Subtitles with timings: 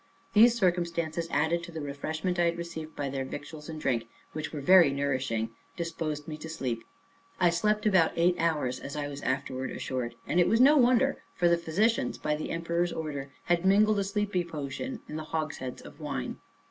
[0.33, 4.51] These circumstances, added to the refreshment I had received by their victuals and drink, which
[4.51, 6.83] were very nourishing, disposed me to sleep.
[7.39, 11.21] I slept about eight hours, as I was afterwards assured; and it was no wonder,
[11.35, 15.83] for the physicians, by the emperor's order had mingled a sleepy potion in the hogsheads
[15.83, 16.39] of wine.